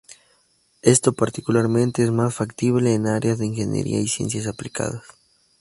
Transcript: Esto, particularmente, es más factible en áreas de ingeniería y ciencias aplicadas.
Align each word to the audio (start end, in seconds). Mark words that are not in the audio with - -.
Esto, 0.81 1.13
particularmente, 1.13 2.03
es 2.03 2.09
más 2.09 2.33
factible 2.33 2.95
en 2.95 3.05
áreas 3.05 3.37
de 3.37 3.45
ingeniería 3.45 3.99
y 4.01 4.07
ciencias 4.07 4.47
aplicadas. 4.47 5.03